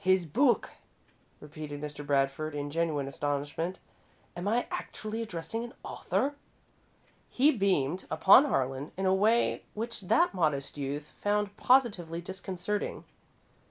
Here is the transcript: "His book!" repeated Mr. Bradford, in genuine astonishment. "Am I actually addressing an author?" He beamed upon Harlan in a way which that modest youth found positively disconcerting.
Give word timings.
"His 0.00 0.26
book!" 0.26 0.68
repeated 1.40 1.80
Mr. 1.80 2.06
Bradford, 2.06 2.54
in 2.54 2.70
genuine 2.70 3.08
astonishment. 3.08 3.78
"Am 4.36 4.46
I 4.46 4.66
actually 4.70 5.22
addressing 5.22 5.64
an 5.64 5.72
author?" 5.82 6.34
He 7.30 7.52
beamed 7.52 8.04
upon 8.10 8.44
Harlan 8.44 8.92
in 8.98 9.06
a 9.06 9.14
way 9.14 9.64
which 9.72 10.02
that 10.02 10.34
modest 10.34 10.76
youth 10.76 11.14
found 11.22 11.56
positively 11.56 12.20
disconcerting. 12.20 13.04